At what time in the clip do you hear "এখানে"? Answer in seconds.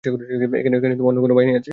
0.59-0.75